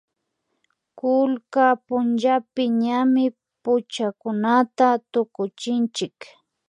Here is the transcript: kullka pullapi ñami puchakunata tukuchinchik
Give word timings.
kullka 0.99 1.65
pullapi 1.85 2.63
ñami 2.81 3.25
puchakunata 3.63 4.87
tukuchinchik 5.11 6.17